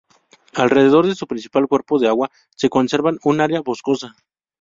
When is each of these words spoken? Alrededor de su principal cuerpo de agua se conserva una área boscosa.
Alrededor 0.55 1.05
de 1.05 1.13
su 1.13 1.27
principal 1.27 1.67
cuerpo 1.67 1.99
de 1.99 2.07
agua 2.07 2.31
se 2.57 2.69
conserva 2.69 3.11
una 3.23 3.43
área 3.43 3.61
boscosa. 3.61 4.15